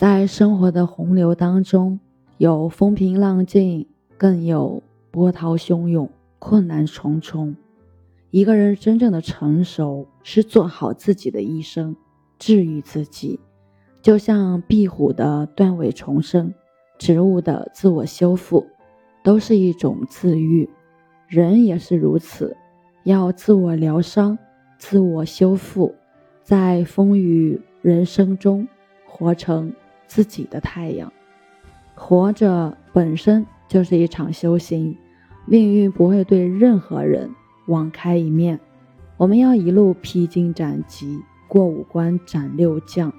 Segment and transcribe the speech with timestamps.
[0.00, 2.00] 在生活的洪流当中，
[2.38, 6.08] 有风平浪静，更有波涛汹涌、
[6.38, 7.54] 困难重重。
[8.30, 11.94] 一个人真正的成熟，是做好自己的一生，
[12.38, 13.38] 治愈自己。
[14.00, 16.54] 就像壁虎的断尾重生，
[16.98, 18.66] 植物的自我修复，
[19.22, 20.66] 都是一种自愈。
[21.28, 22.56] 人也是如此，
[23.04, 24.38] 要自我疗伤、
[24.78, 25.94] 自我修复，
[26.42, 28.66] 在风雨人生中
[29.04, 29.70] 活成
[30.10, 31.12] 自己的太阳。
[31.94, 34.96] 活着本身就是一场修行，
[35.46, 37.30] 命运不会对任何人
[37.68, 38.58] 网开一面。
[39.16, 43.12] 我们要一路披荆斩棘，过五关斩六将，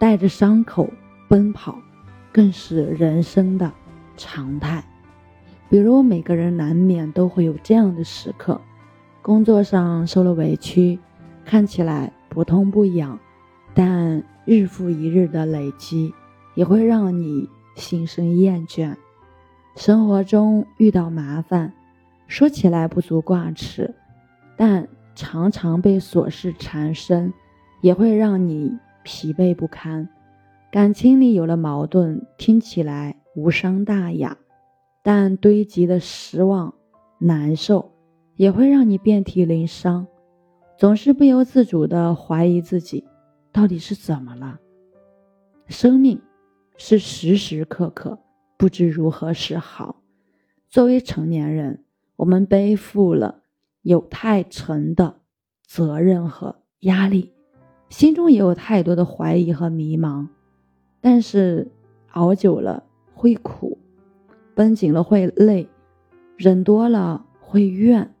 [0.00, 0.90] 带着伤口
[1.28, 1.78] 奔跑，
[2.32, 3.72] 更是人生的
[4.16, 4.82] 常态。
[5.70, 8.60] 比如每个人难免都会有这样的时刻，
[9.22, 10.98] 工作上受了委屈，
[11.44, 13.16] 看起来不痛不痒，
[13.74, 16.12] 但日复一日的累积
[16.54, 18.94] 也会让你心生厌倦。
[19.76, 21.72] 生活中遇到麻烦，
[22.26, 23.94] 说起来不足挂齿，
[24.56, 27.32] 但常常被琐事缠身，
[27.80, 30.08] 也会让你疲惫不堪。
[30.70, 34.36] 感情里有了矛盾，听起来无伤大雅。
[35.02, 36.72] 但堆积的失望、
[37.18, 37.92] 难受，
[38.36, 40.06] 也会让你遍体鳞伤，
[40.78, 43.04] 总是不由自主地怀疑自己，
[43.50, 44.60] 到底是怎么了？
[45.66, 46.20] 生命
[46.84, 48.18] 是时时刻刻
[48.56, 50.02] 不知如何是好。
[50.68, 51.84] 作为成年人，
[52.16, 53.42] 我们背负了
[53.82, 55.20] 有太沉的
[55.64, 57.30] 责任和压力，
[57.88, 60.26] 心中也有太多的怀疑和迷茫。
[61.00, 61.70] 但是
[62.14, 62.82] 熬久了
[63.14, 63.78] 会苦。
[64.56, 65.68] 绷紧了会累，
[66.36, 68.12] 忍多了会怨，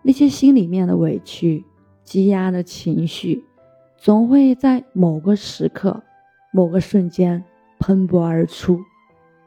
[0.00, 1.62] 那些心里面的委屈、
[2.02, 3.44] 积压的情绪，
[3.98, 6.02] 总会在某个时刻、
[6.50, 7.44] 某个瞬间
[7.78, 8.80] 喷薄而出。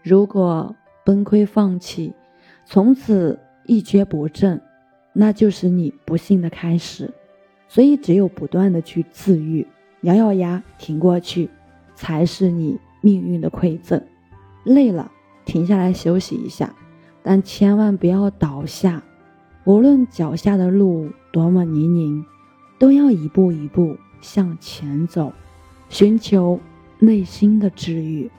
[0.03, 2.13] 如果崩溃放弃，
[2.65, 4.61] 从此一蹶不振，
[5.13, 7.13] 那就是你不幸的开始。
[7.67, 9.67] 所以，只有不断的去自愈，
[10.01, 11.49] 咬咬牙挺过去，
[11.95, 14.01] 才是你命运的馈赠。
[14.63, 15.11] 累了。
[15.45, 16.75] 停下来休息一下，
[17.23, 19.01] 但千万不要倒下。
[19.63, 22.23] 无论脚下的路多么泥泞，
[22.77, 25.33] 都要一步一步向前走，
[25.89, 26.59] 寻求
[26.99, 28.29] 内心的治愈。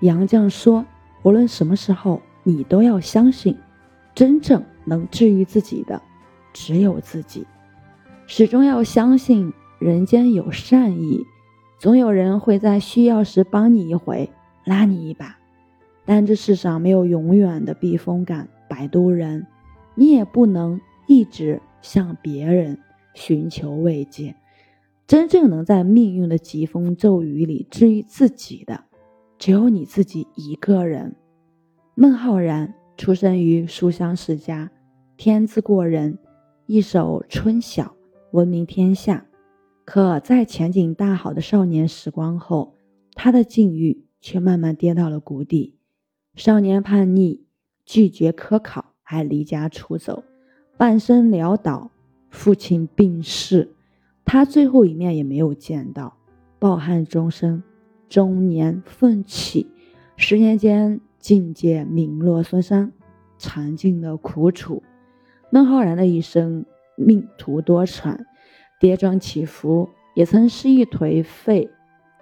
[0.00, 0.86] 杨绛说
[1.22, 3.56] ：“无论什么时候，你都要相信，
[4.14, 6.00] 真正能治愈自己的
[6.52, 7.46] 只有自己。
[8.26, 11.26] 始终要相信人间有善意，
[11.78, 14.30] 总有人会在需要时帮你一回，
[14.64, 15.36] 拉你一把。”
[16.06, 19.46] 但这世上没有永远的避风港、摆渡人，
[19.94, 22.78] 你也不能一直向别人
[23.14, 24.34] 寻求慰藉。
[25.10, 28.84] 真正能在命运的疾风骤雨里治愈自己的，
[29.40, 31.16] 只有你自己一个人。
[31.96, 34.70] 孟浩然出生于书香世家，
[35.16, 36.16] 天资过人，
[36.66, 37.86] 一首《春晓》
[38.30, 39.26] 闻名天下。
[39.84, 42.76] 可在前景大好的少年时光后，
[43.14, 45.74] 他的境遇却慢慢跌到了谷底。
[46.36, 47.40] 少年叛逆，
[47.84, 50.22] 拒绝科考，还离家出走，
[50.76, 51.90] 半生潦倒。
[52.30, 53.72] 父亲病逝，
[54.32, 56.16] 他最后一面也没有见到。
[56.60, 57.64] 抱憾终生，
[58.08, 59.66] 中年奋起，
[60.16, 62.92] 十年间境界名落孙山，
[63.38, 64.84] 尝尽了苦楚。
[65.50, 66.64] 孟浩然的一生
[66.94, 68.16] 命途多舛，
[68.78, 71.68] 跌撞起伏，也曾失意颓废，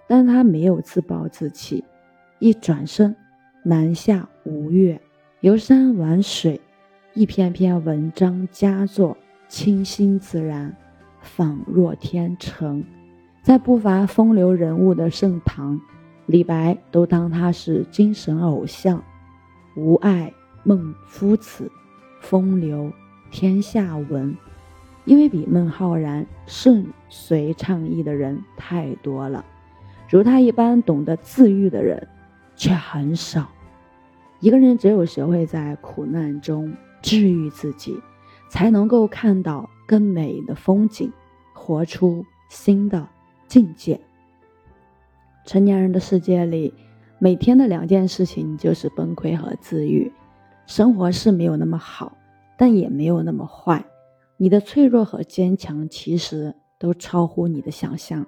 [0.07, 1.83] 但他没有自暴自弃，
[2.39, 3.15] 一转身。
[3.63, 4.99] 南下吴越，
[5.41, 6.59] 游山玩水，
[7.13, 9.15] 一篇篇文章佳作，
[9.47, 10.75] 清新自然，
[11.21, 12.83] 仿若天成。
[13.41, 15.79] 在不乏风流人物的盛唐，
[16.25, 19.03] 李白都当他是精神偶像。
[19.75, 21.71] 吾爱孟夫子，
[22.21, 22.91] 风流
[23.31, 24.35] 天下闻。
[25.05, 29.43] 因为比孟浩然顺遂畅意的人太多了，
[30.09, 32.07] 如他一般懂得自愈的人。
[32.59, 33.47] 却很少。
[34.41, 37.97] 一个人只有学会在苦难中治愈自己，
[38.49, 41.11] 才能够看到更美的风景，
[41.53, 43.07] 活出新的
[43.47, 43.99] 境界。
[45.45, 46.73] 成年人的世界里，
[47.17, 50.11] 每天的两件事情就是崩溃和自愈。
[50.65, 52.17] 生活是没有那么好，
[52.57, 53.85] 但也没有那么坏。
[54.37, 58.25] 你的脆弱和坚强，其实都超乎你的想象。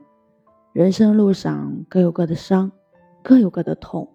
[0.74, 2.72] 人生路上各有各的伤，
[3.22, 4.10] 各有各的痛。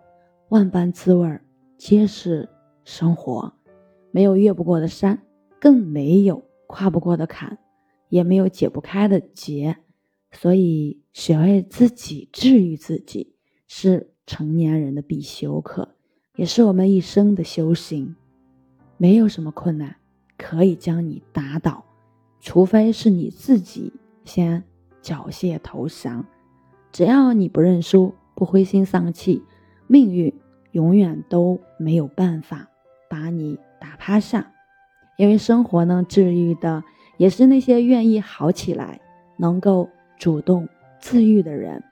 [0.48, 1.40] 万般滋味
[1.76, 2.48] 皆是
[2.84, 3.52] 生活，
[4.10, 5.20] 没有越不过的山，
[5.60, 7.58] 更没有跨不过的坎，
[8.08, 9.76] 也没有解不开的结。
[10.32, 13.34] 所以，学会自己治愈自己，
[13.68, 15.94] 是成年人的必修课，
[16.34, 18.14] 也是我们一生的修行。
[18.98, 19.96] 没有什么困难
[20.36, 21.84] 可以将你打倒，
[22.40, 23.92] 除非是你自己
[24.24, 24.62] 先
[25.00, 26.24] 缴械投降。
[26.92, 29.42] 只要你不认输，不灰心丧气，
[29.86, 30.34] 命运
[30.72, 32.68] 永远都没有办法
[33.08, 34.52] 把你打趴下。
[35.16, 36.84] 因为生活呢，治愈的
[37.16, 39.00] 也是那些愿意好起来、
[39.36, 40.68] 能够主动
[41.00, 41.82] 自愈的人。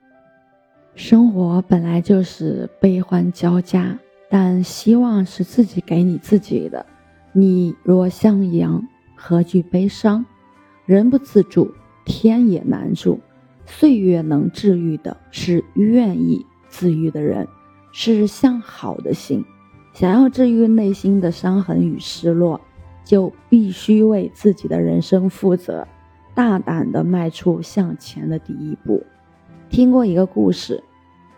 [0.95, 3.97] 生活本来就是悲欢交加，
[4.29, 6.85] 但希望是自己给你自己的。
[7.33, 8.81] 你若向阳，
[9.15, 10.25] 何惧悲伤？
[10.85, 11.71] 人不自助，
[12.05, 13.19] 天也难助。
[13.65, 17.47] 岁月能治愈的是愿意自愈的人，
[17.91, 19.43] 是向好的心。
[19.93, 22.61] 想要治愈内心的伤痕与失落，
[23.05, 25.87] 就必须为自己的人生负责，
[26.33, 29.01] 大胆地迈出向前的第一步。
[29.69, 30.83] 听过一个故事，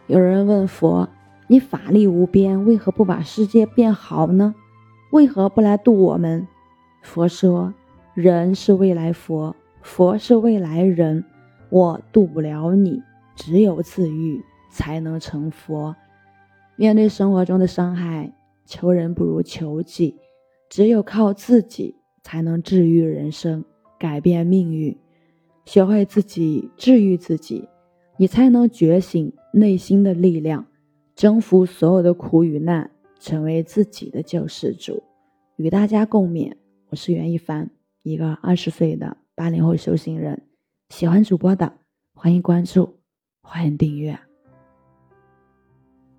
[0.08, 1.08] 有人问佛
[1.48, 4.56] ：“你法力无边，为何不把世界变好呢？
[5.12, 6.48] 为何不来渡我们？”
[7.04, 7.74] 佛说
[8.16, 11.24] ：“人是未来佛，佛是未来人。”
[11.70, 13.04] 我渡不了你，
[13.36, 15.98] 只有自愈才能成佛。
[16.78, 18.32] 面对生活中的伤害，
[18.66, 20.16] 求人不如求己，
[20.70, 23.64] 只有靠自己才能治愈人生，
[23.98, 24.96] 改变命运。
[25.66, 27.68] 学会自己治愈自己，
[28.18, 30.66] 你才能觉醒内心的力量，
[31.16, 35.04] 征服所有的苦与难，成为自己的救世主。
[35.58, 36.54] 与大家共勉。
[36.90, 37.70] 我是袁一凡，
[38.04, 40.42] 一个二十岁的八零后修行人。
[40.90, 41.74] 喜欢主播的，
[42.14, 43.00] 欢迎关注，
[43.42, 44.27] 欢迎订阅。